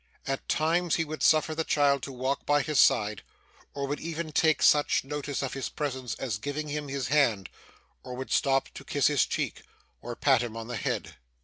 At 0.25 0.49
times 0.49 0.95
he 0.95 1.05
would 1.05 1.21
suffer 1.21 1.53
the 1.53 1.63
child 1.63 2.01
to 2.01 2.11
walk 2.11 2.43
by 2.43 2.63
his 2.63 2.79
side, 2.79 3.21
or 3.75 3.85
would 3.85 3.99
even 3.99 4.31
take 4.31 4.63
such 4.63 5.03
notice 5.03 5.43
of 5.43 5.53
his 5.53 5.69
presence 5.69 6.15
as 6.15 6.39
giving 6.39 6.69
him 6.69 6.87
his 6.87 7.09
hand, 7.09 7.51
or 8.01 8.15
would 8.15 8.31
stop 8.31 8.69
to 8.73 8.83
kiss 8.83 9.05
his 9.05 9.27
cheek, 9.27 9.61
or 10.01 10.15
pat 10.15 10.41
him 10.41 10.57
on 10.57 10.65
the 10.67 10.75
head. 10.77 11.17